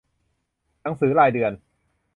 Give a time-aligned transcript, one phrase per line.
[0.81, 1.51] หนังสือรายเดือน